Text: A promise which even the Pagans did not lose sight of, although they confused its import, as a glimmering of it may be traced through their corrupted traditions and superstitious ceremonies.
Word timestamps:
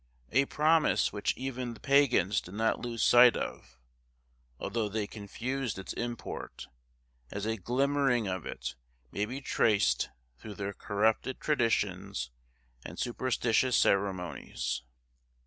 A 0.31 0.45
promise 0.45 1.13
which 1.13 1.37
even 1.37 1.75
the 1.75 1.79
Pagans 1.79 2.41
did 2.41 2.55
not 2.55 2.79
lose 2.79 3.03
sight 3.03 3.37
of, 3.37 3.77
although 4.59 4.89
they 4.89 5.05
confused 5.05 5.77
its 5.77 5.93
import, 5.93 6.65
as 7.29 7.45
a 7.45 7.55
glimmering 7.57 8.27
of 8.27 8.43
it 8.43 8.73
may 9.11 9.25
be 9.25 9.41
traced 9.41 10.09
through 10.39 10.55
their 10.55 10.73
corrupted 10.73 11.39
traditions 11.39 12.31
and 12.83 12.97
superstitious 12.97 13.77
ceremonies. 13.77 14.81